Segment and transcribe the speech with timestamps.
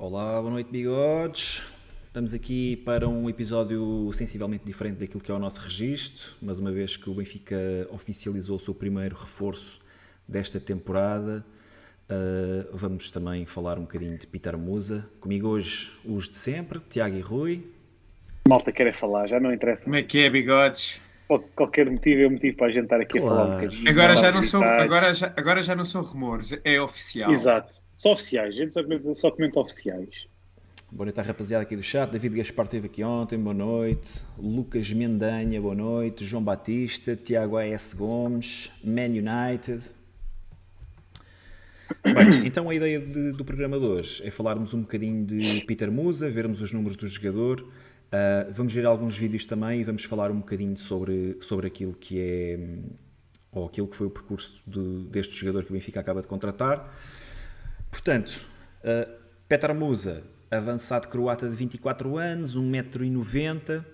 [0.00, 1.64] Olá, boa noite, bigodes.
[2.06, 6.70] Estamos aqui para um episódio sensivelmente diferente daquilo que é o nosso registro, mas uma
[6.70, 7.56] vez que o Benfica
[7.90, 9.80] oficializou o seu primeiro reforço
[10.26, 11.44] desta temporada,
[12.08, 15.10] uh, vamos também falar um bocadinho de Peter Musa.
[15.18, 17.66] Comigo hoje os de sempre, Tiago e Rui.
[18.48, 19.82] Malta quer falar, já não interessa.
[19.82, 21.00] Como é que é, bigodes?
[21.54, 23.34] Qualquer motivo é um motivo para a gente estar aqui claro.
[23.34, 23.90] a falar um bocadinho.
[23.90, 27.30] Agora já, não são, agora, já, agora já não são rumores, é oficial.
[27.30, 30.26] Exato, só oficiais, a gente só comenta, só comenta oficiais.
[30.90, 32.10] Boa noite à rapaziada aqui do chat.
[32.10, 34.22] David Gaspar esteve aqui ontem, boa noite.
[34.38, 36.24] Lucas Mendanha, boa noite.
[36.24, 37.94] João Batista, Tiago A.S.
[37.94, 39.82] Gomes, Man United.
[42.02, 45.92] Bem, então a ideia de, do programa de hoje é falarmos um bocadinho de Peter
[45.92, 47.66] Musa, vermos os números do jogador.
[48.08, 52.18] Uh, vamos ver alguns vídeos também e vamos falar um bocadinho sobre, sobre aquilo que
[52.18, 52.58] é
[53.52, 56.94] ou aquilo que foi o percurso de, deste jogador que o Benfica acaba de contratar.
[57.90, 58.46] Portanto,
[58.80, 63.84] uh, Petar Musa, avançado croata de 24 anos, 1,90m.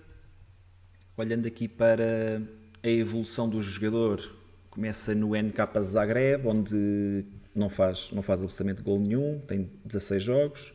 [1.17, 2.41] Olhando aqui para
[2.83, 4.21] a evolução do jogador,
[4.69, 10.73] começa no NK Zagreb, onde não faz, não faz absolutamente gol nenhum, tem 16 jogos.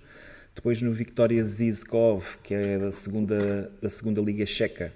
[0.55, 4.93] Depois no Victoria Zizkov, que é da segunda, da segunda Liga Checa,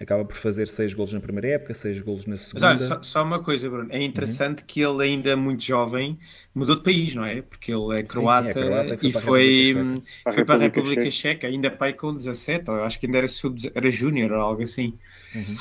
[0.00, 2.74] acaba por fazer 6 golos na primeira época, 6 golos na segunda.
[2.74, 4.66] Mas olha, só, só, uma coisa, Bruno, é interessante uhum.
[4.66, 6.18] que ele ainda muito jovem
[6.54, 7.42] mudou de país, não é?
[7.42, 11.02] Porque ele é croata, sim, sim, é croata e foi, para, foi para a República,
[11.02, 11.10] Checa.
[11.10, 14.62] Checa, ainda pai com 17, ou acho que ainda era, sub, era júnior ou algo
[14.62, 14.98] assim.
[15.34, 15.56] Uhum.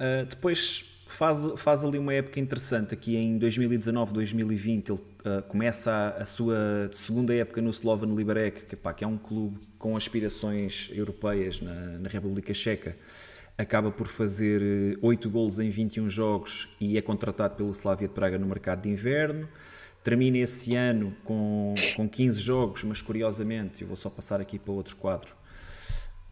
[0.00, 2.94] Uh, depois faz, faz ali uma época interessante.
[2.94, 8.66] Aqui em 2019, 2020, ele uh, começa a, a, sua segunda época no Slovan Liberec,
[8.66, 12.96] que, pá, que é um clube com aspirações europeias na, na República Checa.
[13.56, 18.38] Acaba por fazer 8 golos em 21 jogos e é contratado pelo Slavia de Praga
[18.38, 19.48] no mercado de inverno.
[20.04, 24.70] Termina esse ano com, com 15 jogos, mas curiosamente, eu vou só passar aqui para
[24.70, 25.34] outro quadro,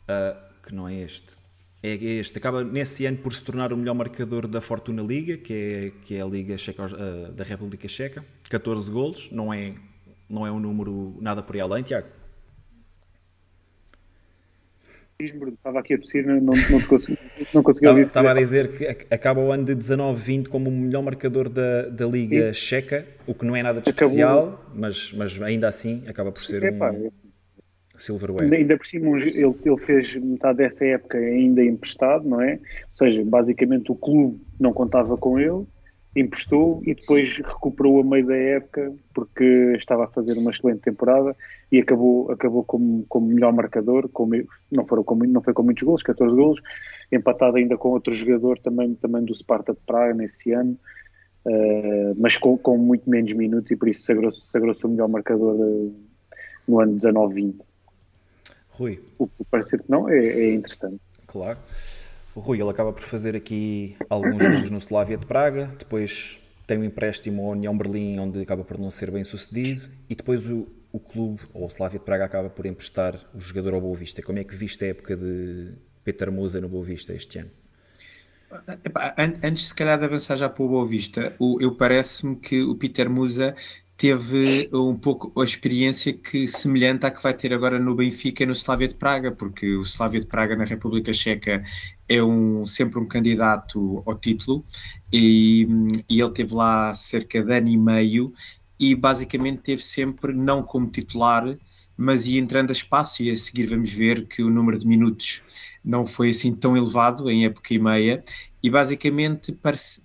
[0.03, 1.45] uh, que não é este
[1.89, 2.39] é este.
[2.39, 6.17] Acaba nesse ano por se tornar o melhor marcador da Fortuna Liga, que é, que
[6.17, 8.24] é a Liga Checa, uh, da República Checa.
[8.48, 9.74] 14 golos, não é,
[10.29, 12.08] não é um número nada por aí além, Tiago.
[15.19, 17.19] Estava aqui a tossir, não, não, consegui,
[17.55, 21.03] não consegui ouvir Estava a dizer que acaba o ano de 19-20 como o melhor
[21.03, 22.61] marcador da, da Liga Sim.
[22.61, 24.08] Checa, o que não é nada de Acabou.
[24.08, 26.79] especial, mas, mas ainda assim acaba por ser um...
[26.79, 26.92] Pá,
[27.96, 28.52] Silverware.
[28.52, 32.55] Ainda, por cima, ele, ele fez metade dessa época ainda emprestado, não é?
[32.55, 35.67] Ou seja, basicamente o clube não contava com ele,
[36.17, 39.45] emprestou e depois recuperou a meio da época porque
[39.77, 41.36] estava a fazer uma excelente temporada
[41.70, 44.33] e acabou, acabou como, como melhor marcador, como,
[44.73, 46.61] não, foram com, não foi com muitos gols, 14 gols,
[47.12, 50.79] empatado ainda com outro jogador também, também do Sparta de Praga nesse ano,
[51.45, 55.55] uh, mas com, com muito menos minutos e por isso sagrou-se sagrou o melhor marcador
[55.55, 55.95] uh,
[56.67, 57.56] no ano 19-20.
[58.77, 59.03] Rui.
[59.19, 61.01] O que parece que não é, é interessante.
[61.27, 61.59] Claro.
[62.35, 66.79] O Rui ele acaba por fazer aqui alguns gols no Slavia de Praga, depois tem
[66.79, 70.69] um empréstimo ao União Berlim, onde acaba por não ser bem sucedido, e depois o,
[70.92, 74.20] o clube, ou o Slavia de Praga, acaba por emprestar o jogador ao Boa Vista.
[74.20, 75.73] Como é que viste a época de
[76.05, 77.51] Peter Musa no Boa Vista este ano?
[79.42, 83.09] Antes, se calhar, de avançar já para o Boa Vista, eu parece-me que o Peter
[83.09, 83.55] Musa
[83.96, 88.46] teve um pouco a experiência que semelhante à que vai ter agora no Benfica e
[88.46, 91.64] no Slavia de Praga, porque o Slavia de Praga na República Checa
[92.08, 94.62] é um, sempre um candidato ao título
[95.12, 95.67] e,
[96.11, 98.33] e ele teve lá cerca de ano e meio
[98.79, 101.56] e basicamente teve sempre não como titular,
[101.96, 105.42] mas ia entrando a espaço e a seguir vamos ver que o número de minutos
[105.83, 108.23] não foi assim tão elevado em época e meia.
[108.62, 109.56] E basicamente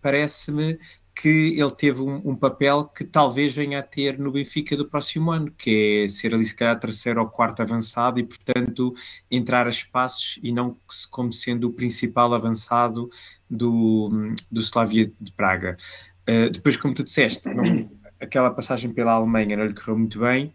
[0.01, 0.77] parece-me
[1.21, 5.29] que ele teve um, um, papel que talvez venha a ter no Benfica do próximo
[5.29, 8.91] ano, que é ser ali se calhar terceiro ou quarto avançado e, portanto,
[9.29, 10.75] entrar a espaços e não
[11.11, 13.07] como sendo o principal avançado
[13.47, 15.75] do, do Slavia de Praga.
[16.27, 17.87] Uh, depois, como tu disseste, não,
[18.19, 20.51] aquela passagem pela Alemanha não lhe correu muito bem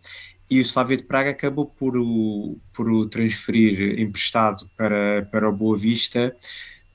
[0.50, 5.52] e o Slavia de Praga acabou por o, por o transferir emprestado para, para o
[5.52, 6.35] Boa Vista,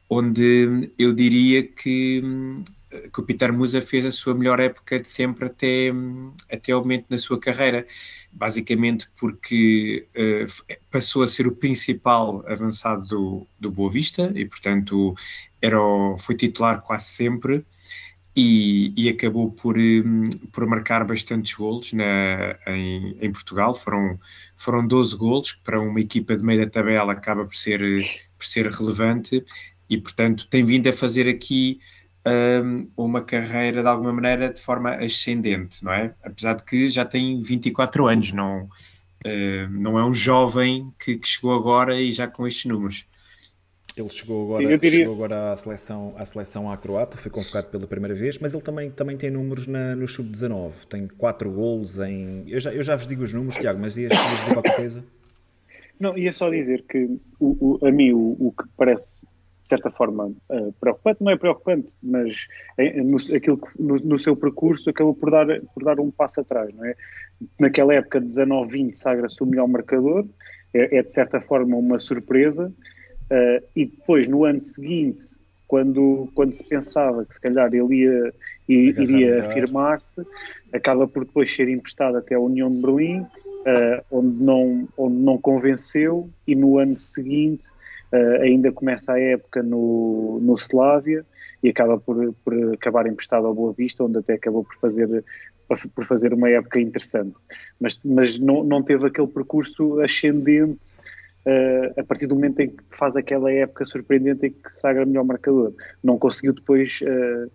[0.10, 2.22] onde eu diria que
[3.14, 5.92] que o Peter Musa fez a sua melhor época de sempre até,
[6.52, 7.86] até o momento da sua carreira,
[8.32, 15.16] basicamente porque uh, passou a ser o principal avançado do, do Boa Vista e, portanto,
[15.62, 17.66] era o, foi titular quase sempre
[18.36, 23.74] e, e acabou por, um, por marcar bastantes golos na, em, em, Portugal.
[23.74, 24.20] Foram,
[24.56, 27.82] foram 12 golos, que para uma equipa de meio da tabela acaba por ser,
[28.38, 29.44] por ser relevante
[29.90, 31.80] e, portanto, tem vindo a fazer aqui
[32.27, 36.13] um, uma carreira de alguma maneira de forma ascendente, não é?
[36.23, 41.27] Apesar de que já tem 24 anos, não, uh, não é um jovem que, que,
[41.27, 43.06] chegou agora e já com estes números.
[43.97, 45.00] Ele chegou agora, diria...
[45.00, 48.63] chegou agora à seleção, à seleção à croata, foi convocado pela primeira vez, mas ele
[48.63, 50.85] também, também tem números na, no sub-19.
[50.88, 52.45] Tem 4 golos em.
[52.47, 55.03] Eu já, eu já vos digo os números, Tiago, mas ias, ias dizer qualquer coisa?
[56.00, 59.25] Não, ia só dizer que o, o, a mim o, o que parece
[59.71, 62.47] certa forma uh, preocupante, não é preocupante, mas
[62.77, 66.41] é, no, aquilo que, no, no, seu percurso acabou por dar, por dar um passo
[66.41, 66.95] atrás, não é?
[67.59, 70.25] Naquela época de 19-20 sagra-se o melhor marcador,
[70.73, 75.25] é, é, de certa forma uma surpresa, uh, e depois no ano seguinte,
[75.68, 78.33] quando, quando se pensava que se calhar ele ia,
[78.68, 80.21] iria afirmar-se,
[80.73, 85.38] acaba por depois ser emprestado até a União de Berlim, uh, onde, não, onde não
[85.38, 87.63] convenceu, e no ano seguinte
[88.13, 91.25] Uh, ainda começa a época no, no Slavia
[91.63, 95.24] e acaba por, por acabar emprestado ao Boa Vista, onde até acabou por fazer,
[95.96, 97.36] por fazer uma época interessante.
[97.80, 100.80] Mas, mas não, não teve aquele percurso ascendente
[101.46, 105.24] uh, a partir do momento em que faz aquela época surpreendente em que sagra melhor
[105.24, 105.74] marcador.
[106.04, 107.52] Não conseguiu depois uh,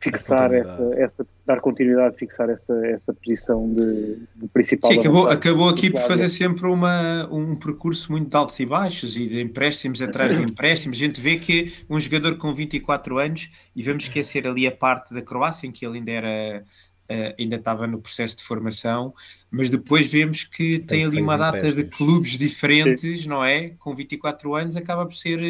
[0.00, 4.90] fixar essa, essa, dar continuidade, fixar essa, essa posição de, de principal.
[4.90, 9.14] Sim, acabou, acabou aqui por fazer sempre uma, um percurso muito de altos e baixos
[9.16, 10.96] e de empréstimos atrás de empréstimos.
[10.96, 15.12] A gente vê que um jogador com 24 anos, e vamos esquecer ali a parte
[15.12, 16.64] da Croácia, em que ele ainda era.
[17.10, 19.12] Uh, ainda estava no processo de formação,
[19.50, 23.28] mas depois vemos que tem, tem ali uma data de clubes diferentes, Sim.
[23.28, 23.70] não é?
[23.80, 25.40] Com 24 anos acaba por ser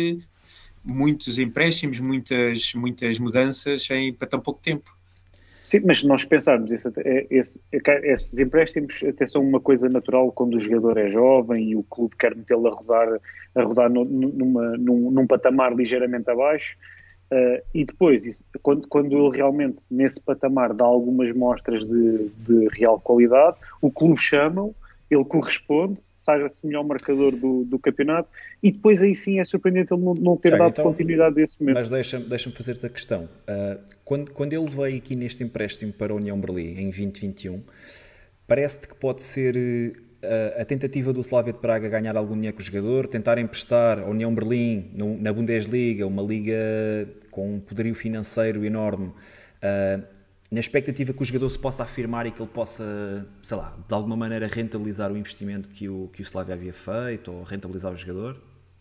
[0.85, 4.95] muitos empréstimos, muitas, muitas mudanças em, para tão pouco tempo.
[5.71, 10.33] Sim, mas nós pensarmos, esse, é, esse, é esses empréstimos até são uma coisa natural
[10.33, 13.09] quando o jogador é jovem e o clube quer metê-lo a rodar,
[13.55, 16.77] a rodar numa, num, num, patamar ligeiramente abaixo.
[17.31, 22.69] Uh, e depois, isso, quando, quando ele realmente nesse patamar dá algumas mostras de, de
[22.73, 24.75] real qualidade, o clube chama-o,
[25.09, 28.29] ele corresponde, sagra-se melhor marcador do, do campeonato
[28.63, 31.59] e depois aí sim é surpreendente ele não, não ter Tiago, dado então, continuidade desse
[31.61, 31.77] momento.
[31.77, 33.25] Mas deixa-me deixa fazer-te a questão.
[33.25, 37.63] Uh, quando, quando ele veio aqui neste empréstimo para a União Berlim em 2021,
[38.47, 42.63] parece-te que pode ser uh, a tentativa do Slavia de Praga ganhar algum dinheiro com
[42.63, 46.55] o jogador, tentar emprestar a União Berlim no, na Bundesliga, uma liga
[47.31, 50.20] com um poderio financeiro enorme, uh,
[50.51, 53.95] na expectativa que o jogador se possa afirmar e que ele possa, sei lá, de
[53.95, 57.97] alguma maneira rentabilizar o investimento que o, que o Slavia havia feito ou rentabilizar o
[57.97, 58.37] jogador?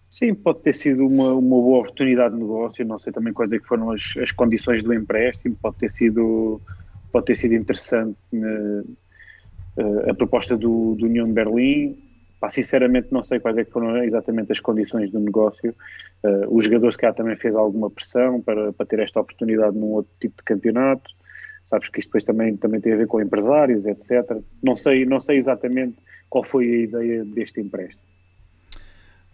[0.09, 3.59] Sim, pode ter sido uma, uma boa oportunidade de negócio, não sei também quais é
[3.59, 6.59] que foram as, as condições do empréstimo, pode ter sido,
[7.11, 8.83] pode ter sido interessante né,
[10.09, 14.51] a proposta do, do União de Berlim, Pá, sinceramente não sei quais é foram exatamente
[14.51, 15.75] as condições do negócio.
[16.23, 19.87] Uh, o jogador se calhar também fez alguma pressão para, para ter esta oportunidade num
[19.87, 21.11] outro tipo de campeonato.
[21.69, 24.41] Sabes que isto depois também, também tem a ver com empresários, etc.
[24.61, 28.09] Não sei, não sei exatamente qual foi a ideia deste empréstimo.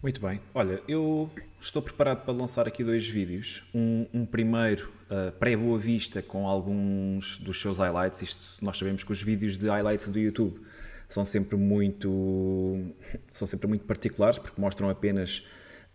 [0.02, 0.38] Muito bem.
[0.54, 3.64] Olha, eu estou preparado para lançar aqui dois vídeos.
[3.74, 8.20] Um, um primeiro uh, pré-boa vista com alguns dos seus highlights.
[8.20, 10.60] Isto nós sabemos que os vídeos de highlights do YouTube
[11.08, 12.92] são sempre muito
[13.32, 15.42] são sempre muito particulares porque mostram apenas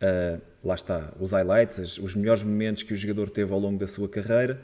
[0.01, 3.87] uh, lá está os highlights, os melhores momentos que o jogador teve ao longo da
[3.87, 4.59] sua carreira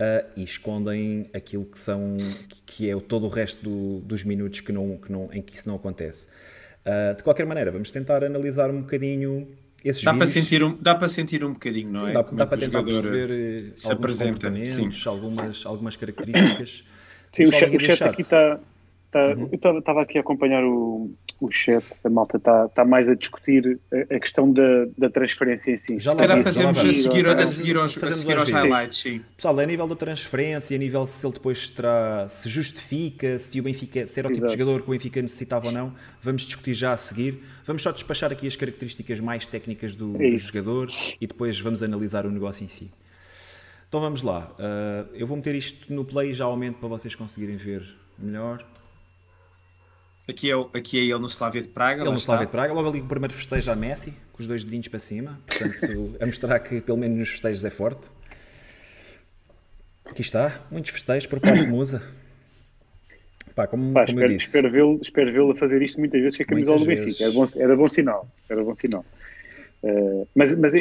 [0.00, 2.16] uh, e escondem aquilo que são
[2.64, 5.68] que é todo o resto do, dos minutos que não, que não, em que isso
[5.68, 6.26] não acontece.
[6.86, 9.46] Uh, de qualquer maneira, vamos tentar analisar um bocadinho
[9.84, 10.32] esses dá vídeos.
[10.32, 12.12] Para sentir um, dá para sentir um bocadinho, não sim, é?
[12.12, 16.84] Dá, dá para tentar perceber eh, se alguns comportamentos, algumas, algumas características.
[17.32, 18.58] Sim, o o chat aqui está
[19.10, 19.48] Tá, uhum.
[19.50, 23.80] Eu estava aqui a acompanhar o, o chat, a malta está tá mais a discutir
[23.92, 25.98] a, a questão da, da transferência em si.
[25.98, 29.20] Já Se calhar fazemos a seguir, a seguir aos, a seguir aos highlights, sim.
[29.36, 33.64] Pessoal, a nível da transferência, a nível se ele depois terá, se justifica, se o
[33.64, 36.74] Benfica, se era o tipo de jogador que o Benfica necessitava ou não, vamos discutir
[36.74, 37.42] já a seguir.
[37.64, 40.88] Vamos só despachar aqui as características mais técnicas do, é do jogador
[41.20, 42.92] e depois vamos analisar o negócio em si.
[43.88, 44.52] Então vamos lá.
[44.52, 47.82] Uh, eu vou meter isto no play e já aumento para vocês conseguirem ver
[48.16, 48.64] melhor.
[50.30, 52.02] Aqui é, aqui é ele no Slavia de Praga.
[52.02, 54.62] Ele no Slavia de Praga, logo ali o primeiro festejo a Messi, com os dois
[54.62, 55.40] dedinhos para cima.
[55.44, 58.08] Portanto, a mostrar que pelo menos nos festejos é forte.
[60.04, 62.02] Aqui está, muitos festejos por parte de Musa.
[63.56, 64.46] Pá, como, Pá, como espero, eu disse.
[64.46, 67.24] Espero vê-lo espero vê a fazer isto muitas vezes com a camisola do Benfica.
[67.24, 68.28] Era bom, era bom sinal.
[68.48, 69.04] Era bom sinal.
[69.82, 70.72] Uh, mas mas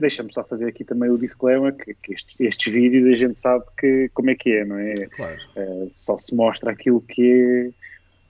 [0.00, 3.64] deixa-me só fazer aqui também o disclaimer que, que estes, estes, vídeos a gente sabe
[3.78, 4.94] que, como é que é, não é?
[4.94, 5.38] Claro.
[5.56, 7.87] Uh, só se mostra aquilo que é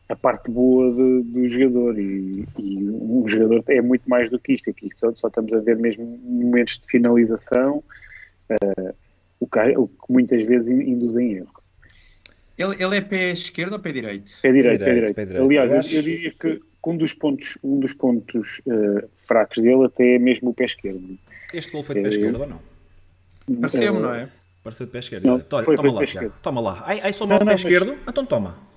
[0.09, 4.55] a parte boa de, do jogador e, e, um jogador é muito mais do que
[4.55, 7.83] isto aqui só, só estamos a ver mesmo momentos de finalização
[8.50, 8.95] uh,
[9.38, 11.53] o que, o que muitas vezes induz em erro.
[12.57, 14.33] Ele, ele é pé esquerdo ou pé direito?
[14.43, 15.15] Pé direito, pé direito.
[15.15, 15.45] Pé direito.
[15.45, 15.97] Aliás, eu, acho...
[15.97, 20.50] eu, diria que um dos pontos, um dos pontos uh, fracos dele até é mesmo
[20.50, 21.19] o pé esquerdo.
[21.53, 22.61] Este gol foi de pé é, esquerdo ou não?
[23.61, 24.29] Pareceu-me, não é?
[24.65, 25.25] Pareceu de pé esquerdo.
[25.27, 26.33] Não, Toma, foi, toma foi lá, Tiago.
[26.43, 26.83] Toma lá.
[26.87, 27.61] Ai, ai só mal o pé mas...
[27.61, 27.99] esquerdo?
[28.09, 28.68] Então toma.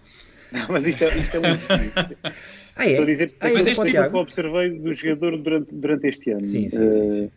[0.52, 1.66] Não, mas isto é, isto é muito
[2.76, 2.90] ah, é?
[2.90, 6.32] Estou a dizer, ah, mas isto é que eu observei do jogador durante, durante este
[6.32, 6.46] ano.
[6.46, 7.26] Sim, sim, sim, sim.
[7.26, 7.32] Uh,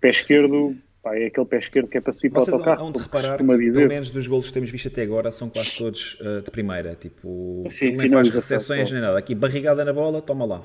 [0.00, 2.92] pé esquerdo, pá, é aquele pé esquerdo que é para subir Vocês para o autocarro.
[2.92, 3.72] Vocês de reparar que, dizer.
[3.72, 6.94] pelo menos dos golos que temos visto até agora, são quase todos uh, de primeira.
[6.94, 9.18] Tipo, sim, nem faz recepções nem nada.
[9.18, 10.62] Aqui, barrigada na bola, toma lá.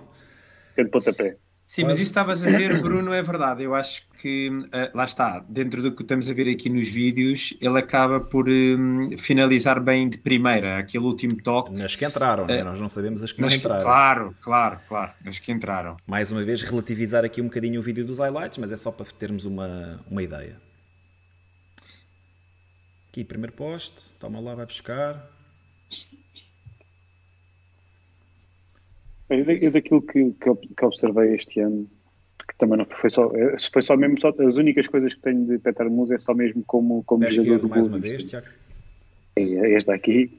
[0.72, 1.38] Aquele pontapé.
[1.70, 3.62] Sim, mas isso estavas a dizer, Bruno, é verdade.
[3.62, 7.54] Eu acho que, uh, lá está, dentro do que estamos a ver aqui nos vídeos,
[7.62, 11.72] ele acaba por um, finalizar bem de primeira, aquele último toque.
[11.72, 12.64] Nas que entraram, uh, né?
[12.64, 13.84] nós não sabemos as que não entraram.
[13.84, 15.96] Claro, claro, claro, as que entraram.
[16.08, 19.06] Mais uma vez, relativizar aqui um bocadinho o vídeo dos highlights, mas é só para
[19.06, 20.60] termos uma, uma ideia.
[23.12, 25.24] Aqui, primeiro poste, toma lá, vai buscar.
[29.30, 31.88] Eu daquilo que, que, observei este ano,
[32.48, 35.46] que também não foi só, eh, foi só mesmo, só, as únicas coisas que tenho
[35.46, 38.48] de Peter Musa é só mesmo como, como jogador do mais uma vez, Tiago.
[39.36, 40.32] É, esta aqui.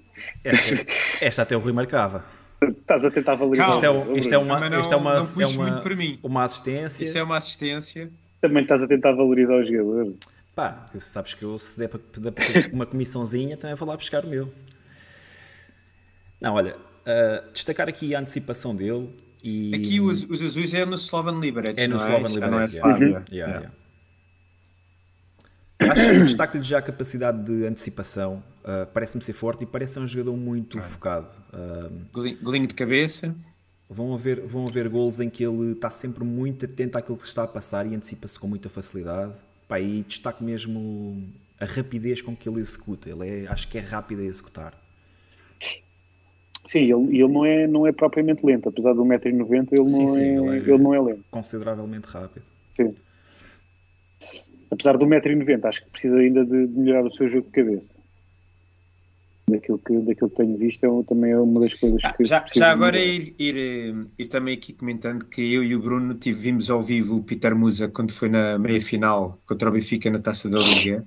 [0.44, 0.86] Esta,
[1.24, 2.24] esta até o Rui marcava.
[2.62, 3.70] Estás a tentar valorizar.
[3.70, 7.04] Isto é, isto é uma, não, isto é uma, é uma, uma assistência.
[7.04, 8.10] Isto é uma assistência.
[8.40, 10.14] Também estás a tentar valorizar o jogador.
[10.54, 12.00] Pá, sabes que eu se der para,
[12.72, 14.52] uma comissãozinha também vou lá buscar o meu.
[16.40, 16.76] Não, olha,
[17.06, 19.08] uh, destacar aqui a antecipação dele
[19.42, 19.74] e...
[19.74, 21.98] Aqui os, os azuis é no Slovan Liberec, É no é?
[21.98, 23.24] Slovan Liberec, é, yeah.
[23.32, 23.70] Yeah, yeah.
[25.80, 28.42] Acho destaque-lhe já a capacidade de antecipação.
[28.58, 30.82] Uh, Parece-me ser forte e parece ser um jogador muito ah.
[30.82, 31.32] focado.
[31.54, 33.34] Uh, Golinho de cabeça.
[33.88, 37.42] Vão haver, vão haver gols em que ele está sempre muito atento àquilo que está
[37.42, 39.32] a passar e antecipa-se com muita facilidade.
[39.66, 43.08] Pá, e destaque mesmo a rapidez com que ele executa.
[43.08, 44.74] Ele é, acho que é rápido a executar.
[46.70, 50.08] Sim, ele, ele não, é, não é propriamente lento, apesar de 1,90m, ele, sim, não
[50.08, 51.24] sim, é, ele, é ele não é lento.
[51.28, 52.44] Consideravelmente rápido.
[52.76, 52.94] Sim.
[54.70, 57.92] Apesar de 1,90m, acho que precisa ainda de, de, melhorar o seu jogo de cabeça.
[59.48, 62.24] Daquilo que, daquilo que tenho visto, é, também é uma das coisas ah, que.
[62.24, 66.70] Já, já agora ir, ir, ir, também aqui comentando que eu e o Bruno tivemos
[66.70, 70.48] ao vivo o Peter Musa quando foi na meia final contra o Benfica na taça
[70.48, 71.04] da Liga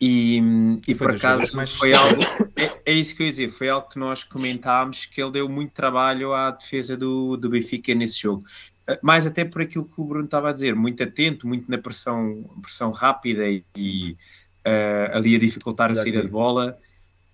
[0.00, 0.40] e,
[0.86, 1.46] e por acaso
[1.78, 2.20] foi algo,
[2.56, 5.48] é, é, isso que eu ia dizer, foi algo que nós comentámos que ele deu
[5.48, 8.44] muito trabalho à defesa do, do Benfica nesse jogo.
[8.86, 11.78] Eh, mais até por aquilo que o Bruno estava a dizer, muito atento, muito na
[11.78, 14.12] pressão, pressão rápida e, e
[14.66, 16.78] uh, ali a dificultar a saída de bola.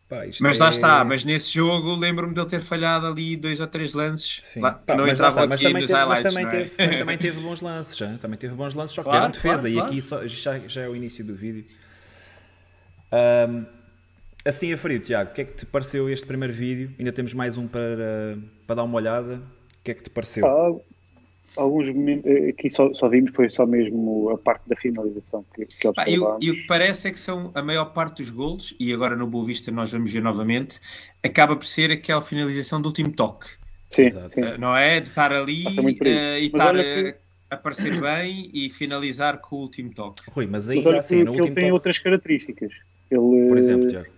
[0.09, 0.71] Pá, mas lá é...
[0.71, 4.73] está, mas nesse jogo lembro-me de ele ter falhado ali dois ou três lances lá,
[4.73, 6.25] que Pá, não entravam aqui nos teve, highlights.
[6.25, 6.51] Mas também, é?
[6.51, 8.19] teve, mas também teve bons lances, já.
[8.19, 9.91] também teve bons lances, só que claro, eram defesa claro, e claro.
[9.91, 11.67] aqui só, já, já é o início do vídeo.
[13.15, 13.65] Um,
[14.45, 16.91] assim a frio, Tiago, o que é que te pareceu este primeiro vídeo?
[16.99, 19.37] Ainda temos mais um para, para dar uma olhada.
[19.37, 20.45] O que é que te pareceu?
[20.45, 20.75] Ah,
[21.57, 25.67] alguns momentos, eh, aqui só, só, vimos foi só mesmo a parte da finalização que,
[25.67, 28.31] que ah, e, o, e, o que parece é que são a maior parte dos
[28.31, 30.81] golos, e agora no Boa Vista nós vamos ver novamente,
[31.23, 33.47] acaba por ser aquela finalização do último toque.
[33.91, 34.17] Sim, sim.
[34.17, 34.99] Uh, não é?
[34.99, 40.23] De estar ali uh, e estar a aparecer bem e finalizar com o último toque.
[40.31, 41.73] Rui, mas ainda assim, no último ele tem toque...
[41.73, 42.73] outras características.
[43.11, 44.15] Ele, Por exemplo, Tiago?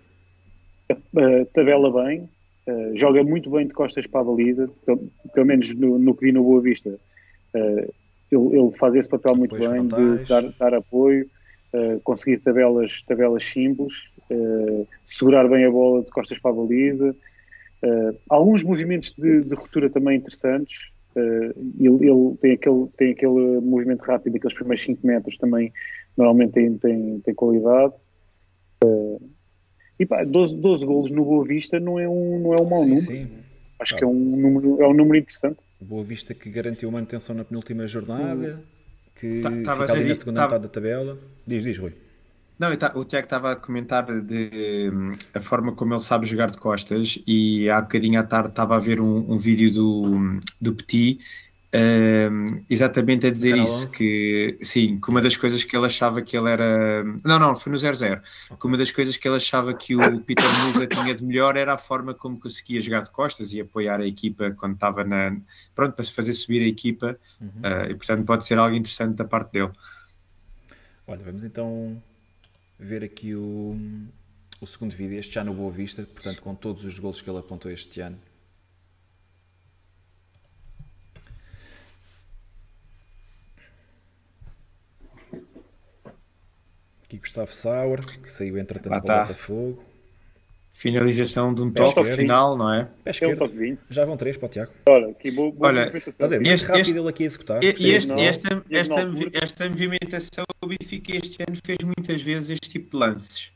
[0.91, 2.29] Uh, tabela bem,
[2.67, 6.25] uh, joga muito bem de costas para a baliza, pelo, pelo menos no, no, que
[6.25, 6.97] vi no Boa Vista.
[7.53, 7.93] Uh,
[8.31, 11.29] ele, ele, faz esse papel muito bem de dar, dar apoio,
[12.03, 13.93] conseguir tabelas, tabelas simples,
[15.05, 17.15] segurar bem a bola de costas para a baliza.
[18.27, 20.89] alguns movimentos de, de ruptura também interessantes.
[21.15, 25.71] ele, ele tem, aquele, tem aquele movimento rápido, aqueles primeiros 5 metros também
[26.17, 27.93] normalmente tem, tem, tem qualidade.
[28.83, 29.21] Uh,
[29.99, 32.83] e pá, 12, 12 golos no Boa Vista não é um, não é um mau
[32.83, 33.05] sim, número.
[33.05, 33.27] Sim.
[33.79, 35.57] Acho que é um, número, é um número interessante.
[35.79, 38.63] Boa Vista que garantiu manutenção na penúltima jornada,
[39.15, 41.17] que tá, fica ali na segunda metade da tabela.
[41.45, 41.93] Diz, diz, Rui.
[42.59, 46.49] Não, tá, o Tiago estava a comentar de, hum, a forma como ele sabe jogar
[46.49, 50.73] de costas e há bocadinho à tarde estava a ver um, um vídeo do, do
[50.73, 51.19] Petit
[51.67, 56.37] Uh, exatamente a dizer isso, que sim, que uma das coisas que ele achava que
[56.37, 57.03] ele era.
[57.25, 58.21] Não, não, foi no 0-0.
[58.57, 61.73] Que uma das coisas que ele achava que o Peter Musa tinha de melhor era
[61.73, 65.35] a forma como conseguia jogar de costas e apoiar a equipa quando estava na.
[65.75, 67.19] Pronto, para se fazer subir a equipa.
[67.41, 67.47] Uhum.
[67.47, 69.71] Uh, e portanto pode ser algo interessante da parte dele.
[71.05, 72.01] Olha, vamos então
[72.79, 73.77] ver aqui o,
[74.61, 77.39] o segundo vídeo, este já no Boa Vista, portanto, com todos os golos que ele
[77.39, 78.17] apontou este ano.
[87.27, 89.21] Gustavo Sauer, que saiu entretanto Ah, tá.
[89.23, 89.83] Botafogo.
[90.73, 92.83] Finalização de um Pé toque final, não é?
[92.83, 93.77] Pé É um esquerdo.
[93.89, 94.71] Já vão três para o Tiago.
[94.87, 97.63] Olha, aqui boa, boa Olha, a Este- rápido este- ele aqui a executar.
[97.63, 98.95] E, este- não, esta, esta,
[99.33, 103.51] esta movimentação, o Benfica este ano fez muitas vezes este tipo de lances.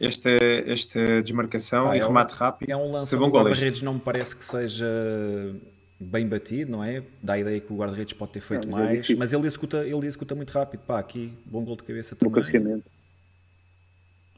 [0.00, 0.30] Esta,
[0.66, 2.70] esta desmarcação Ah, e é um- remate rápido.
[2.70, 4.86] É um lance bom o guarda-redes não me parece que seja
[6.04, 7.02] bem batido, não é?
[7.22, 9.16] Dá a ideia que o guarda-redes pode ter feito Não, é mais, difícil.
[9.18, 10.80] mas ele executa, ele executa muito rápido.
[10.80, 12.34] Pá, aqui, bom gol de cabeça também.
[12.34, 12.84] cabeceamento.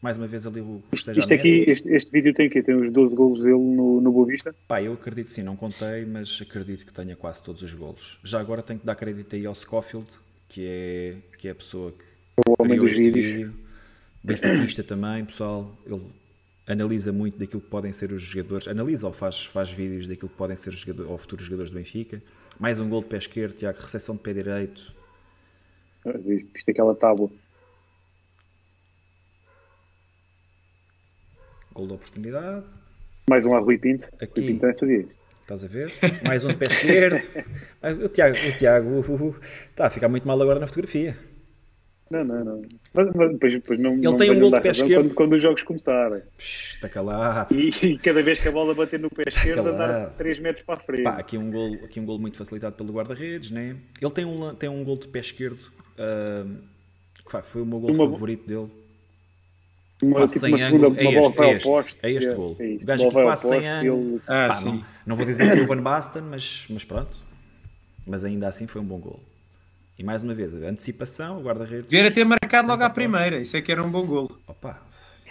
[0.02, 2.74] Mais uma vez ali o Isto, festeja isto aqui, este, este vídeo tem aqui, tem
[2.74, 4.54] os 12 golos dele no, no Boa Vista.
[4.68, 8.18] Pá, eu acredito que sim, não contei, mas acredito que tenha quase todos os golos.
[8.22, 10.06] Já agora tenho que dar crédito aí ao Scofield,
[10.48, 12.04] que é, que é a pessoa que
[12.48, 13.32] O homem criou dos este vídeos.
[13.32, 13.54] vídeo.
[14.22, 15.76] Benfiquista também, pessoal.
[15.86, 16.02] Ele
[16.66, 20.36] analisa muito daquilo que podem ser os jogadores, analisa ou faz, faz vídeos daquilo que
[20.36, 22.20] podem ser os jogadores, ou futuros jogadores do Benfica.
[22.58, 24.92] Mais um gol de pé esquerdo, Tiago, recepção de pé direito.
[26.04, 27.30] Ah, é aquela tábua.
[31.72, 32.66] Gol de oportunidade.
[33.28, 34.06] Mais um a Rui Pinto.
[34.20, 34.40] Aqui.
[34.40, 35.26] Rui Pinto também fazia isto.
[35.42, 35.92] Estás a ver?
[36.24, 37.20] Mais um de pé esquerdo.
[38.04, 39.36] O Tiago, o Tiago uh, uh, uh,
[39.70, 41.16] está a ficar muito mal agora na fotografia.
[42.08, 42.62] Não, não, não.
[42.94, 45.02] Mas, mas depois, depois não, Ele não tem um gol de pé esquerdo.
[45.08, 46.22] Quando, quando os jogos começarem.
[46.38, 47.52] Psh, Está calado.
[47.52, 49.74] E, e cada vez que a bola bater no pé esquerdo, Calado.
[49.82, 51.02] andar 3 metros para a frente.
[51.02, 53.76] Pá, aqui um gol, aqui um gol muito facilitado pelo guarda-redes, né?
[54.00, 55.58] Ele tem um, tem um gol de pé esquerdo,
[57.30, 58.68] pá, foi o meu gol Uma- favorito dele.
[60.02, 61.00] uma, Quase tipo, sem segunda ângulo.
[61.00, 62.56] É bola este, é este, é este É, gol.
[62.60, 62.64] é.
[62.82, 64.06] O gajo aqui quase sem ângulo.
[64.10, 67.18] ele- Ah, Pá, não, não vou dizer que foi o Van Basten, mas, mas pronto.
[68.06, 69.20] Mas ainda assim foi um bom gol.
[69.98, 71.86] E mais uma vez, a antecipação, o guarda-redes.
[71.90, 74.38] Devia ter marcado logo à primeira, isso é que era um bom golo.
[74.46, 74.82] Opa,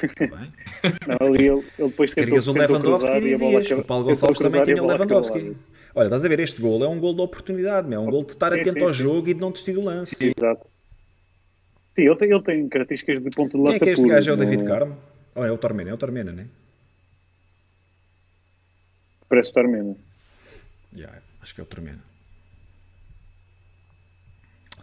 [0.01, 0.51] bem.
[1.07, 3.71] Não, ali ele, ele depois Se tentou, querias o tentou Lewandowski, e dizias.
[3.71, 5.55] O Paulo Gonçalves também tinha o Lewandowski.
[5.93, 8.01] Olha, estás a ver, este gol é um gol de oportunidade, meu.
[8.01, 8.99] é um gol de estar Sim, atento sim, ao sim.
[9.03, 10.15] jogo e de não desistir do lance.
[10.15, 10.65] Sim, exato.
[11.95, 14.01] Sim, ele tem, ele tem características de ponto de Quem lança é que é este
[14.01, 14.29] puro, gajo?
[14.29, 14.97] É o não- David Carmo?
[15.35, 16.47] Oh, é o Tormena, é o Tormena, né?
[19.29, 19.97] Parece estar mesmo.
[20.95, 22.01] Yeah, acho que é o Tormena.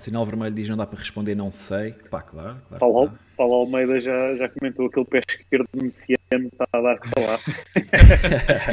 [0.03, 1.93] Sinal vermelho diz não dá para responder, não sei.
[2.11, 2.81] Pá, claro, claro.
[2.81, 3.13] Paulo.
[3.37, 7.41] Paulo Almeida já, já comentou aquele pé esquerdo messiano está a dar que falar.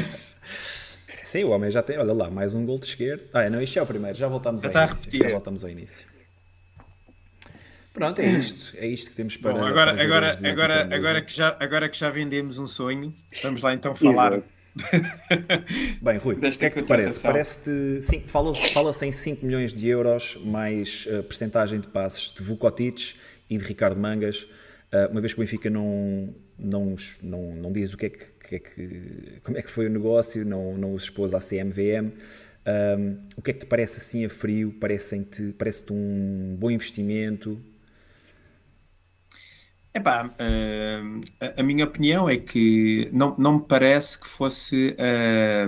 [1.23, 1.99] Sim, o homem já tem.
[1.99, 3.23] Olha lá, mais um gol de esquerda.
[3.31, 4.17] Ah, não, isto é o primeiro.
[4.17, 5.19] Já voltamos Já ao a início.
[5.19, 6.07] Já voltamos ao início.
[7.93, 8.75] Pronto, é isto.
[8.75, 9.53] É isto que temos para.
[9.53, 13.13] Bom, agora, para agora, agora, agora, que já, agora que já vendemos um sonho,
[13.43, 14.33] vamos lá então falar.
[14.33, 14.58] Exato.
[16.01, 17.21] Bem, Rui, o que é que te parece?
[17.21, 17.31] contratação.
[17.31, 18.01] Parece-te.
[18.03, 23.15] sim, fala- Fala-se em 5 milhões de euros, mais uh, percentagem de passes de Vukotic
[23.49, 24.43] e de Ricardo Mangas,
[24.93, 28.25] uh, uma vez que o Benfica não, não, não, não diz o que é que,
[28.47, 32.11] que é que- como é que foi o negócio, não, não os expôs à CMVM.
[32.67, 34.71] Um, o que é que te parece assim a frio?
[34.79, 37.59] Parece-te parece um bom investimento?
[39.93, 41.01] Epá, eh,
[41.57, 45.67] a, minha opinião é que não, não me parece que fosse eh,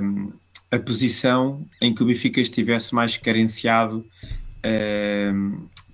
[0.69, 4.05] a posição em que o Benfica estivesse mais carenciado
[4.63, 5.31] eh,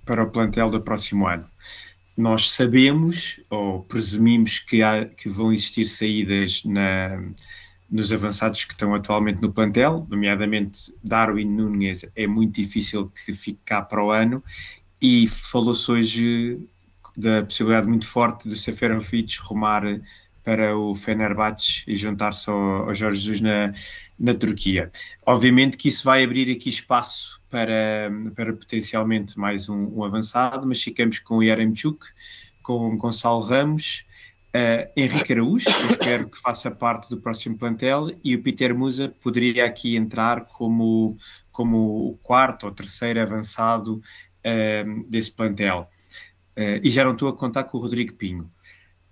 [0.04, 1.46] para o plantel do próximo ano.
[2.16, 7.22] Nós sabemos, ou presumimos, que, há, que vão existir saídas na,
[7.90, 13.60] nos avançados que estão atualmente no plantel, nomeadamente Darwin Nunes, é muito difícil que fique
[13.64, 14.42] cá para o ano,
[15.00, 16.60] e falou-se hoje
[17.18, 19.82] da possibilidade muito forte do Seferovic rumar
[20.44, 23.74] para o Fenerbahçe e juntar-se ao, ao Jorge Jesus na,
[24.18, 24.90] na Turquia.
[25.26, 30.80] Obviamente que isso vai abrir aqui espaço para, para potencialmente mais um, um avançado, mas
[30.80, 32.06] ficamos com o Yaremchuk,
[32.62, 34.06] com Gonçalo Ramos,
[34.54, 39.12] uh, Henrique Araújo, que espero que faça parte do próximo plantel, e o Peter Musa
[39.20, 41.16] poderia aqui entrar como,
[41.50, 45.90] como o quarto ou terceiro avançado uh, desse plantel.
[46.58, 48.50] Uh, e já não estou a contar com o Rodrigo Pinho.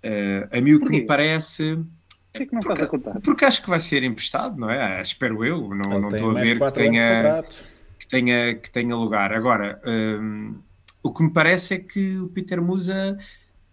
[0.03, 1.79] Uh, a mim o que me parece.
[2.33, 3.21] que, que não porque, estás a contar?
[3.21, 5.01] Porque acho que vai ser emprestado, não é?
[5.01, 5.69] Espero eu.
[5.69, 7.43] Não, não estou a ver que tenha,
[7.97, 9.31] que, tenha, que tenha lugar.
[9.31, 10.55] Agora, um,
[11.01, 13.17] o que me parece é que o Peter Musa.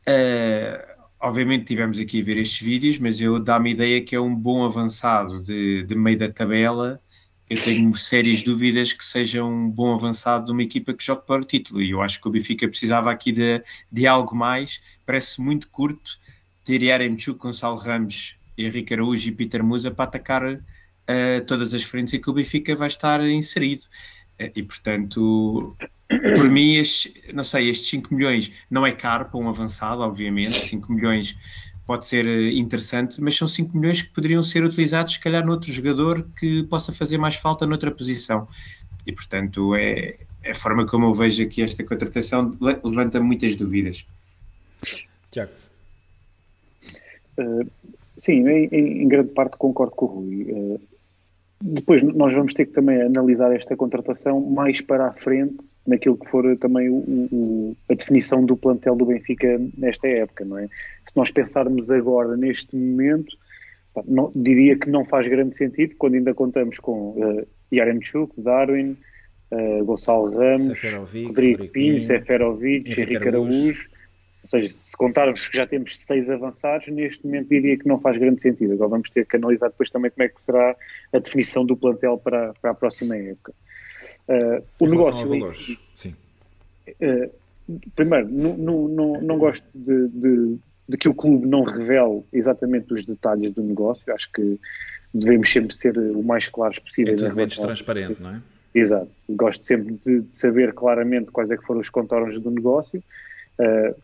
[0.07, 4.21] Uh, obviamente tivemos aqui a ver estes vídeos, mas eu dá-me a ideia que é
[4.21, 7.01] um bom avançado de, de meio da tabela.
[7.49, 11.43] Eu tenho sérias dúvidas que seja um bom avançado de uma equipa que jogue para
[11.43, 11.83] o título.
[11.83, 14.81] E eu acho que o Benfica precisava aqui de, de algo mais.
[15.05, 16.19] Parece muito curto
[16.65, 22.15] ter Yaremchuk, Gonçalo Ramos, Henrique Araújo e Peter Musa para atacar uh, todas as frentes
[22.15, 23.83] em que o Benfica vai estar inserido.
[24.41, 25.77] Uh, e, portanto,
[26.37, 26.81] por mim,
[27.35, 30.59] não sei, estes 5 milhões não é caro para um avançado, obviamente.
[30.59, 31.37] 5 milhões
[31.87, 36.27] pode ser interessante, mas são 5 milhões que poderiam ser utilizados, se calhar, noutro jogador
[36.39, 38.49] que possa fazer mais falta noutra posição.
[39.07, 44.07] E, portanto, é, é a forma como eu vejo aqui esta contratação levanta muitas dúvidas.
[45.31, 45.53] Tiago.
[47.39, 47.69] Uh,
[48.17, 50.43] sim, em, em, grande parte concordo com o Rui.
[50.51, 50.81] Uh,
[51.67, 56.29] depois nós vamos ter que também analisar esta contratação mais para a frente, naquilo que
[56.29, 60.67] for também o, o, a definição do plantel do Benfica nesta época, não é?
[60.67, 63.35] Se nós pensarmos agora, neste momento,
[64.07, 68.95] não, diria que não faz grande sentido, quando ainda contamos com uh, Yaremchuk, Darwin,
[69.51, 73.89] uh, Gonçalo Ramos, Seferovic, Rodrigo Pinho, Seferovic, Henrique Araújo.
[74.45, 78.19] Ou seja, se contarmos que já temos seis avançados, neste momento diria que não faz
[78.19, 78.75] grande sentido.
[78.75, 80.77] Agora vamos ter que analisar depois também como é que será
[81.15, 83.55] a definição do plantel para, para a próxima época.
[84.29, 86.15] Uh, o negócio si, Sim.
[87.01, 87.31] Uh,
[87.97, 90.59] primeiro, não, não, não, não gosto de, de,
[90.91, 94.13] de, que o clube não revele exatamente os detalhes do negócio.
[94.13, 94.61] Acho que
[95.15, 97.15] devemos sempre ser o mais claros possível.
[97.15, 98.43] É tudo menos transparente, não é?
[98.75, 99.09] Exato.
[99.31, 103.03] Gosto sempre de, de, saber claramente quais é que foram os contornos do negócio.
[103.59, 103.95] Uh,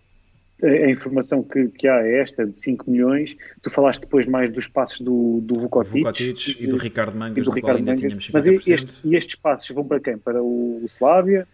[0.63, 3.37] a informação que, que, há é esta, de 5 milhões.
[3.63, 7.51] Tu falaste depois mais dos passos do, do Vukotic, Vukotic e do Ricardo Mangas, do,
[7.51, 8.31] do Ricardo Mangas.
[8.33, 10.19] Mas este, e estes passos vão para quem?
[10.19, 11.47] Para o, o Slavia?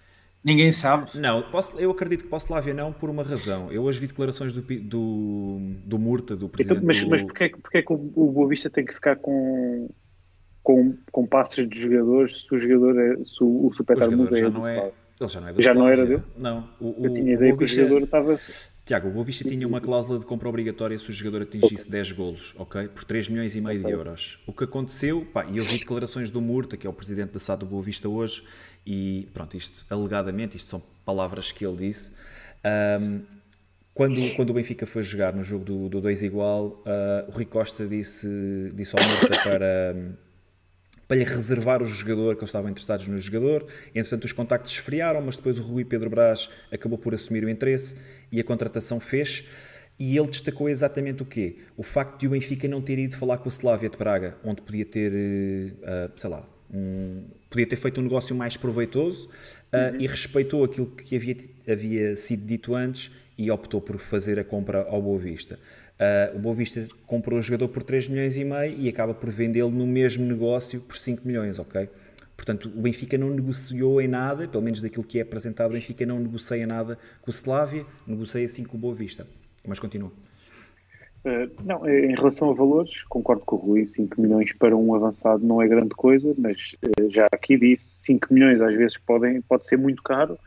[0.47, 1.11] Ninguém sabe.
[1.15, 3.73] Não, posso, eu acredito que para o Slavia não, por uma razão.
[3.73, 7.11] Eu hoje vi declarações do, do, do Murta, do presidente então, mas, do...
[7.11, 9.89] Mas porquê, é porquê que o, o Boa Vista tem que ficar com,
[10.63, 14.05] com, com passos de jogadores se o jogador é, se o, o Super é é,
[14.05, 16.23] Ele já não é do Já não era dele?
[16.37, 16.69] Não.
[16.81, 18.39] O, eu tinha ideia que o jogador estava...
[18.87, 22.55] Tiago, o Boavista tinha uma cláusula de compra obrigatória se o jogador atingisse 10 golos,
[22.57, 22.87] ok?
[22.87, 24.39] Por 3 milhões e meio de euros.
[24.47, 27.41] O que aconteceu, pá, e eu vi declarações do Murta, que é o presidente da
[27.41, 28.45] SAD do Boavista hoje,
[28.87, 32.13] e pronto, isto alegadamente, isto são palavras que ele disse.
[33.01, 33.23] Um,
[33.93, 37.45] quando, quando o Benfica foi jogar no jogo do, do 2 igual, uh, o Rui
[37.45, 39.97] Costa disse, disse ao Murta para
[41.07, 43.67] para lhe reservar o jogador, que eles estavam interessados no jogador.
[43.95, 47.97] Entretanto, os contactos esfriaram, mas depois o Rui Pedro Brás acabou por assumir o interesse
[48.31, 49.45] e a contratação fez.
[49.99, 51.57] E ele destacou exatamente o quê?
[51.77, 54.61] O facto de o Benfica não ter ido falar com o Slavia de Praga, onde
[54.61, 60.01] podia ter, uh, sei lá, um, podia ter feito um negócio mais proveitoso uh, uhum.
[60.01, 64.83] e respeitou aquilo que havia, havia sido dito antes e optou por fazer a compra
[64.83, 65.59] ao Boa Vista.
[65.97, 69.31] Uh, o Boa Vista comprou o jogador por 3 milhões e meio e acaba por
[69.31, 71.89] vendê-lo no mesmo negócio por 5 milhões, ok?
[72.37, 76.05] Portanto, o Benfica não negociou em nada, pelo menos daquilo que é apresentado, o Benfica
[76.05, 79.27] não negocia nada com o Slavia, negocia assim com o Boa Vista.
[79.67, 80.13] Mas continua.
[81.25, 85.45] Uh, não, em relação a valores, concordo com o Rui, 5 milhões para um avançado
[85.45, 89.67] não é grande coisa, mas uh, já aqui disse, 5 milhões às vezes podem, pode
[89.67, 90.39] ser muito caro,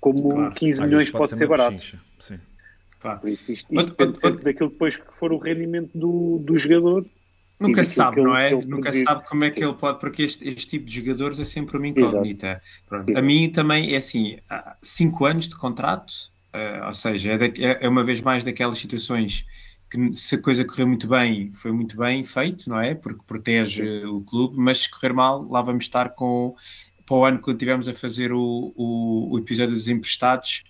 [0.00, 1.98] como claro, 15 milhões pode, pode, ser, ser barato.
[2.18, 2.40] Sim.
[3.00, 3.20] Claro.
[3.20, 7.06] Por isso, isto, isto depende sempre daquilo depois que for o rendimento do, do jogador.
[7.60, 8.54] Nunca se sabe, não é?
[8.64, 9.64] Nunca se sabe como é que Sim.
[9.64, 12.62] ele pode, porque este, este, tipo de jogadores é sempre uma incógnita.
[13.16, 16.12] A mim também é assim, há cinco anos de contrato,
[16.54, 19.44] uh, ou seja, é, de, é, é, uma vez mais daquelas situações
[19.90, 22.94] que se a coisa correr muito bem, foi muito bem feito, não é?
[22.94, 24.06] Porque protege Sim.
[24.06, 26.54] o clube, mas se correr mal, lá vamos estar com
[27.08, 30.62] para o ano quando estivermos a fazer o, o, o episódio dos emprestados,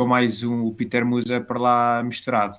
[0.00, 2.54] com mais um Peter Musa para lá misturado.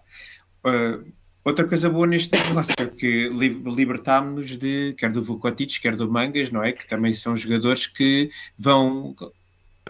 [0.63, 1.11] Uh,
[1.43, 3.29] outra coisa boa neste negócio é que
[3.65, 6.71] libertámos-nos de quer do Vukotic, quer do Mangas, não é?
[6.71, 9.15] Que também são jogadores que vão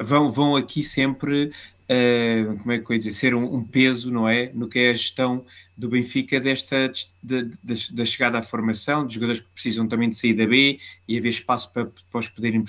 [0.01, 4.09] vão, vão aqui sempre uh, como é que eu ia dizer, ser um, um, peso,
[4.09, 4.49] não é?
[4.53, 5.43] No que é a gestão
[5.75, 6.89] do Benfica desta
[7.21, 7.49] de,
[7.91, 11.27] da chegada à formação, dos jogadores que precisam também de sair da B e haver
[11.27, 12.63] espaço para, para os poderem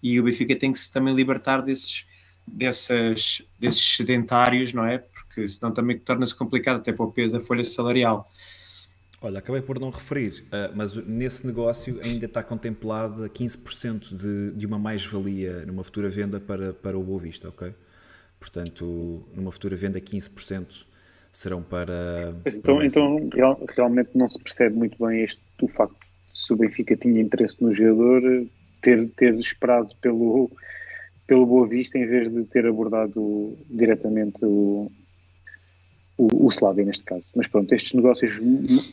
[0.00, 2.06] e o Benfica tem que se também libertar desses
[2.46, 4.98] dessas, desses sedentários, não é?
[4.98, 8.30] Porque senão também torna-se complicado até para o peso da folha salarial.
[9.20, 14.66] Olha, acabei por não referir, uh, mas nesse negócio ainda está contemplada 15% de, de
[14.66, 17.74] uma mais-valia numa futura venda para, para o Boa Vista, ok?
[18.38, 20.84] Portanto, numa futura venda, 15%
[21.32, 22.34] serão para.
[22.46, 25.96] Então, para então real, realmente não se percebe muito bem este, o facto
[26.30, 28.46] de se o Benfica tinha interesse no jogador,
[28.82, 30.50] ter, ter esperado pelo,
[31.26, 34.90] pelo Boa Vista em vez de ter abordado diretamente o,
[36.16, 37.30] o, o Slavia neste caso.
[37.34, 38.40] Mas pronto, estes negócios,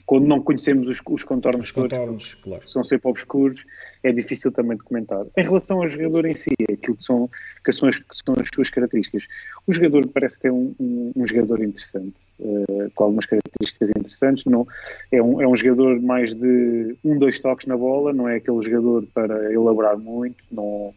[0.05, 2.69] quando não conhecemos os, os contornos, os contornos todos, claro.
[2.69, 3.63] são sempre obscuros,
[4.03, 5.25] é difícil também de comentar.
[5.37, 7.29] Em relação ao jogador em si, aquilo que são,
[7.63, 9.23] que são, as, que são as suas características,
[9.65, 14.45] o jogador parece ter um, um, um jogador interessante, uh, com algumas características interessantes.
[14.45, 14.67] Não,
[15.11, 18.61] é, um, é um jogador mais de um, dois toques na bola, não é aquele
[18.61, 20.93] jogador para elaborar muito, não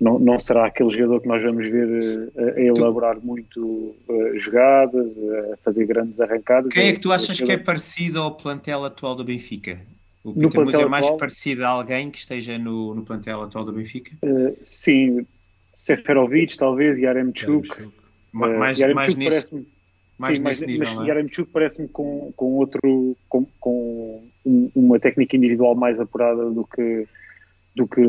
[0.00, 3.26] não, não será aquele jogador que nós vamos ver a, a elaborar tu...
[3.26, 5.16] muito uh, jogadas,
[5.52, 6.72] a fazer grandes arrancadas.
[6.72, 9.80] Quem é que tu achas que é parecido ao plantel atual do Benfica?
[10.24, 11.18] O Peter Musa é mais atual...
[11.18, 14.12] parecido a alguém que esteja no, no plantel atual do Benfica?
[14.22, 15.26] Uh, sim,
[15.76, 17.68] Seferovic, talvez, Yaremchuk.
[17.82, 17.92] Uh,
[18.32, 19.66] mais, mais nesse...
[20.18, 21.08] Mais Sim, mas, nível, mas é?
[21.08, 24.22] Yaremchuk parece-me com, com outro com, com
[24.74, 27.06] uma técnica individual mais apurada do que
[27.74, 28.02] do que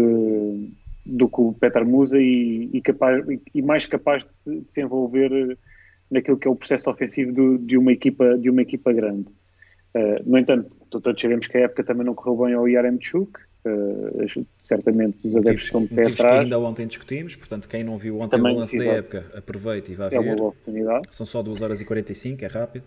[1.06, 4.82] do que o Petar Musa e, e, capaz, e mais capaz de se, de se,
[4.82, 5.58] envolver
[6.10, 9.28] naquilo que é o processo ofensivo do, de uma equipa de uma equipa grande.
[9.96, 14.44] Uh, no entanto, todos sabemos que a época também não correu bem ao Yaremchuk, Uh,
[14.60, 16.18] certamente os adeptos estão de pé atrás.
[16.18, 19.92] que ainda ontem discutimos, portanto, quem não viu ontem Também, o lance da época, aproveite
[19.92, 20.20] e vá é ver.
[20.20, 21.08] Uma boa oportunidade.
[21.12, 22.86] São só 2 horas e 45, é rápido.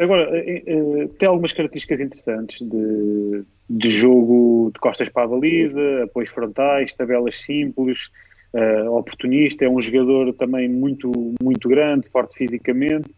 [0.00, 6.30] Agora, uh, tem algumas características interessantes de, de jogo de costas para a baliza, apoios
[6.30, 8.10] frontais, tabelas simples,
[8.54, 13.10] uh, oportunista, é um jogador também muito, muito grande, forte fisicamente.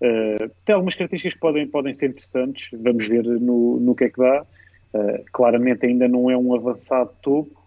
[0.00, 4.08] Uh, tem algumas características que podem, podem ser interessantes, vamos ver no, no que é
[4.08, 4.46] que dá.
[4.94, 7.60] Uh, claramente ainda não é um avançado topo,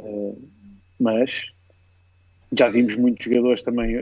[0.00, 0.38] uh,
[1.00, 1.50] mas
[2.52, 3.96] já vimos muitos jogadores também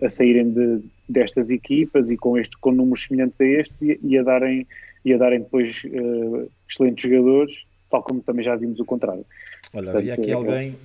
[0.00, 4.18] a saírem de, destas equipas e com, este, com números semelhantes a estes e, e
[4.18, 4.66] a, darem,
[5.04, 5.82] e a darem depois
[6.68, 9.24] excelentes jogadores, tal como também já vimos o contrário.
[9.74, 10.76] Olha, Portanto, havia aqui é, alguém,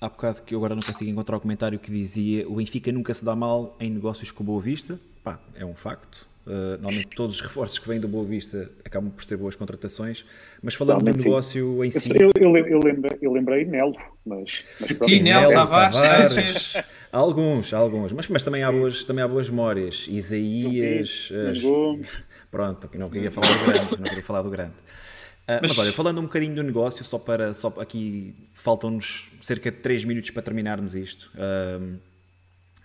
[0.00, 3.12] há bocado que eu agora não consigo encontrar o comentário que dizia o Benfica nunca
[3.14, 4.98] se dá mal em negócios com Boa Vista.
[5.22, 6.26] Pá, é um facto.
[6.46, 10.24] Uh, normalmente todos os reforços que vêm do Boa Vista acabam por ter boas contratações,
[10.62, 12.10] mas falando do negócio em si.
[12.10, 14.64] Eu, eu, eu, lembrei, eu lembrei Nelo, mas.
[14.80, 16.74] mas Sim, Nelo, Tavares,
[17.10, 20.06] Alguns, alguns, mas, mas também, há boas, também há boas memórias.
[20.08, 21.30] Isaías.
[21.30, 22.02] Uh,
[22.50, 24.74] pronto, não queria falar do grande, não queria falar do grande.
[24.74, 27.54] Uh, mas, mas, olha, falando um bocadinho do negócio, só para.
[27.54, 31.30] Só aqui faltam-nos cerca de 3 minutos para terminarmos isto.
[31.34, 31.98] Uh,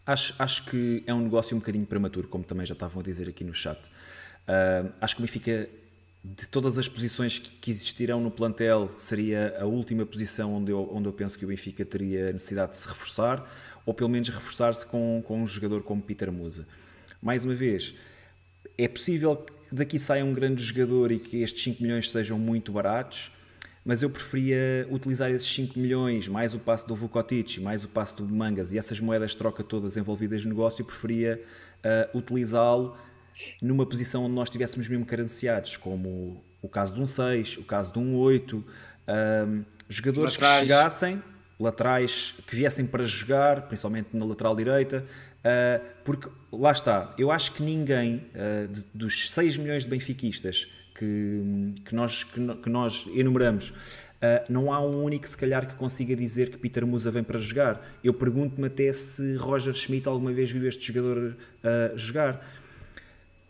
[0.06, 3.30] Acho, acho que é um negócio um bocadinho prematuro, como também já estavam a dizer
[3.30, 3.80] aqui no chat.
[4.46, 5.70] Uh, acho que o Benfica,
[6.24, 10.90] de todas as posições que, que, existirão no plantel, seria a última posição onde eu,
[10.94, 13.46] onde eu penso que o Benfica teria necessidade de se reforçar,
[13.86, 16.66] ou pelo menos reforçar-se com, com um jogador como Peter Musa.
[17.22, 17.94] Mais uma vez,
[18.78, 22.72] é possível que daqui saia um grande jogador e que estes 5 milhões sejam muito
[22.72, 23.30] baratos,
[23.84, 28.24] mas eu preferia utilizar esses 5 milhões, mais o passo do Vukotic, mais o passo
[28.24, 31.44] do Mangas e essas moedas troca todas envolvidas no negócio, eu preferia
[31.84, 32.96] uh, utilizá-lo
[33.62, 37.94] numa posição onde nós estivéssemos mesmo carenciados, como o caso de um 6, o caso
[37.94, 38.66] de um 8, uh,
[39.08, 39.46] ah,
[39.90, 40.54] jogadores laterais.
[40.54, 41.24] que chegassem,
[41.60, 45.04] laterais que viessem para jogar, principalmente na lateral direita,
[45.40, 48.30] uh, porque lá está, eu acho que ninguém
[48.70, 53.74] de, dos 6 milhões de benfiquistas que, que, nós, que, que nós enumeramos, uh,
[54.50, 57.86] não há um único, se calhar, que consiga dizer que Peter Musa vem para jogar.
[58.04, 62.46] Eu pergunto-me até se Roger Schmidt alguma vez viu este jogador uh, jogar.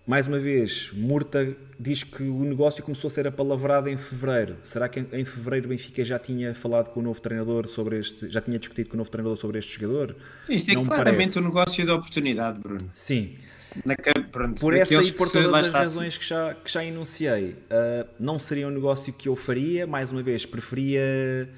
[0.05, 4.57] Mais uma vez, Murta diz que o negócio começou a ser apalavrado em fevereiro.
[4.61, 8.29] Será que em fevereiro o Benfica já tinha falado com o novo treinador sobre este,
[8.29, 10.13] já tinha discutido com o novo treinador sobre este jogador?
[10.49, 12.91] Isto é Não claramente um negócio de oportunidade, Bruno.
[12.93, 13.37] Sim.
[13.85, 13.95] Na,
[14.29, 18.37] pronto, por essa e por todas as razões que já, que já enunciei, uh, não
[18.37, 19.87] seria um negócio que eu faria.
[19.87, 21.49] Mais uma vez, preferia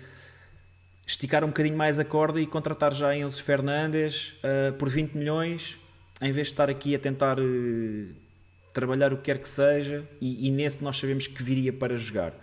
[1.05, 5.79] esticar um bocadinho mais a corda e contratar já Enzo Fernandes uh, por 20 milhões,
[6.21, 8.24] em vez de estar aqui a tentar uh,
[8.75, 12.33] trabalhar o que quer que seja, e, e, nesse nós sabemos que viria para jogar.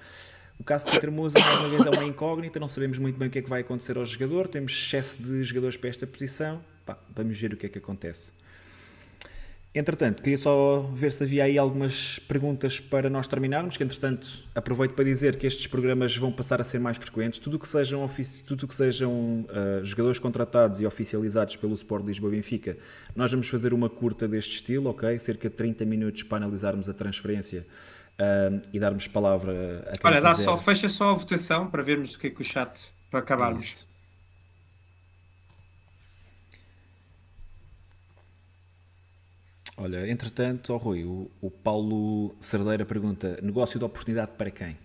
[0.59, 3.29] O caso de Peter Musa, mais uma vez, é uma incógnita, não sabemos muito bem
[3.29, 6.65] o que é que vai acontecer ao jogador, temos excesso de jogadores para esta posição,
[6.87, 8.33] Pá, vamos ver o que é que acontece.
[9.75, 14.93] Entretanto, queria só ver se havia aí algumas perguntas para nós terminarmos, que entretanto aproveito
[14.93, 17.39] para dizer que estes programas vão passar a ser mais frequentes.
[17.39, 18.07] Tudo que sejam,
[18.47, 22.77] tudo que sejam uh, jogadores contratados e oficializados pelo Sport Lisboa Benfica,
[23.17, 25.19] nós vamos fazer uma curta deste estilo, ok?
[25.19, 27.67] Cerca de 30 minutos para analisarmos a transferência
[28.21, 32.15] uh, e darmos palavra a quem Olha, dá só, fecha só a votação para vermos
[32.15, 33.65] o que é que o chat, para acabarmos.
[33.65, 33.92] Isso.
[39.83, 44.79] Olha, entretanto, oh Rui, o, o Paulo Cerdeira pergunta: negócio de oportunidade para quem?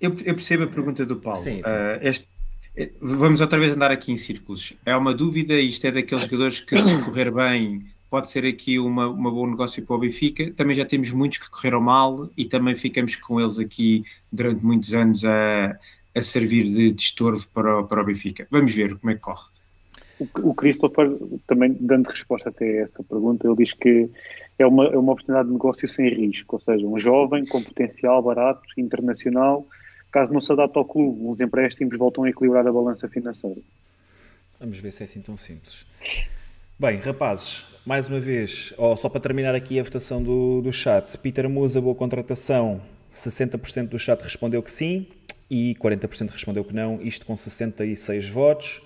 [0.00, 1.38] Eu, eu percebo a pergunta do Paulo.
[1.38, 1.70] Sim, sim.
[1.70, 2.26] Uh, este,
[3.00, 4.72] vamos outra vez andar aqui em círculos.
[4.84, 9.06] É uma dúvida, isto é daqueles jogadores que, se correr bem, pode ser aqui uma,
[9.06, 10.50] uma bom negócio para o Benfica.
[10.54, 14.92] Também já temos muitos que correram mal e também ficamos com eles aqui durante muitos
[14.92, 15.78] anos a,
[16.12, 18.48] a servir de, de estorvo para o, para o Benfica.
[18.50, 19.53] Vamos ver como é que corre.
[20.20, 21.10] O, Christopher,
[21.46, 24.08] também dando resposta até a essa pergunta, ele diz que
[24.58, 28.22] é uma, é uma oportunidade de negócio sem risco, ou seja, um jovem com potencial
[28.22, 29.66] barato, internacional,
[30.12, 33.60] caso não se adapte ao clube, os empréstimos voltam a equilibrar a balança financeira.
[34.60, 35.84] Vamos ver se é assim tão simples.
[36.78, 41.18] Bem, rapazes, mais uma vez, oh, só para terminar aqui a votação do, do chat,
[41.18, 42.80] Peter Musa, boa contratação,
[43.12, 45.06] 60% do chat respondeu que sim
[45.50, 48.82] e 40% respondeu que não, isto com 66 votos.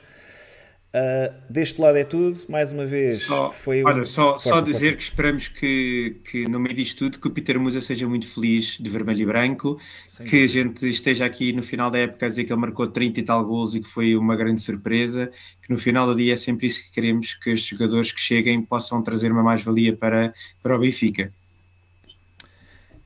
[0.89, 3.23] Uh, deste lado é tudo, mais uma vez.
[3.25, 4.97] Só, foi olha, só, força, só dizer força.
[4.97, 8.79] que esperamos que, que, no meio disto tudo, que o Peter Musa seja muito feliz
[8.79, 10.45] de vermelho e branco, Sem que dúvida.
[10.45, 13.23] a gente esteja aqui no final da época a dizer que ele marcou 30 e
[13.23, 15.31] tal gols e que foi uma grande surpresa,
[15.63, 18.63] que no final do dia é sempre isso que queremos, que os jogadores que cheguem
[18.63, 21.31] possam trazer uma mais-valia para, para o Benfica.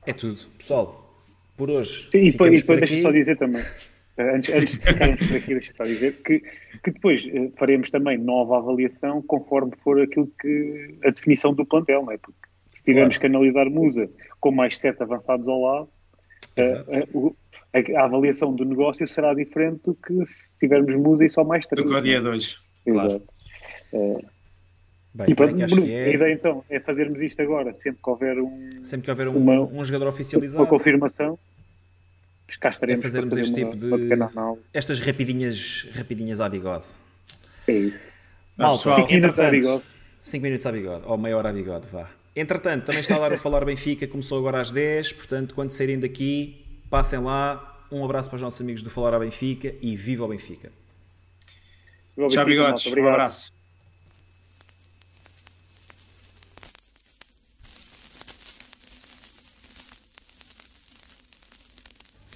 [0.05, 0.39] É tudo.
[0.57, 1.21] Pessoal,
[1.57, 2.07] por hoje.
[2.09, 3.63] Sim, e depois, depois deixa só dizer também.
[4.17, 6.39] Antes, antes de ficarmos por aqui, deixa só dizer que,
[6.83, 12.03] que depois eh, faremos também nova avaliação conforme for aquilo que a definição do plantel,
[12.03, 12.17] não é?
[12.17, 12.37] Porque
[12.71, 13.31] se tivermos claro.
[13.31, 15.89] que analisar Musa com mais sete avançados ao lado,
[16.57, 21.43] a, a, a, avaliação do negócio será diferente do que se tivermos Musa e só
[21.43, 21.83] mais três.
[21.83, 22.61] Do que o dia 2.
[22.85, 23.09] Claro.
[23.09, 23.33] Exato.
[25.13, 26.05] Bem, e pronto, é...
[26.05, 29.37] a ideia então é fazermos isto agora, sempre que houver um, sempre que houver um,
[29.37, 31.37] uma, um jogador oficializado, uma confirmação,
[32.59, 33.89] cá estaremos é fazermos este tipo de
[34.73, 36.85] estas rapidinhas, rapidinhas à bigode.
[37.67, 37.99] É isso.
[38.57, 39.83] Malta, 5 minutos à bigode.
[40.21, 42.09] 5 minutos à bigode, ou meia hora à bigode, vá.
[42.35, 45.99] Entretanto, também está a dar o Falar Benfica, começou agora às 10, portanto, quando saírem
[45.99, 47.69] daqui, passem lá.
[47.91, 50.71] Um abraço para os nossos amigos do Falar a Benfica e viva o Benfica.
[52.29, 52.85] Tchau, bigodes.
[52.87, 53.53] Um abraço.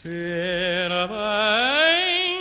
[0.07, 2.36] Fear I?